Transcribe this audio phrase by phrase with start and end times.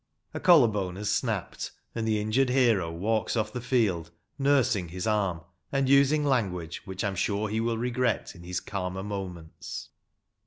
[0.33, 5.05] A collar bone has snapped, and the injured hero walks off the field nursing his
[5.05, 9.89] arm, and using language which I am sure he will regret in his calmer moments.